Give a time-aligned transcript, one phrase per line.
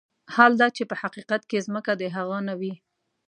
[0.33, 2.73] حال دا چې په حقيقت کې ځمکه د هغه نه وي.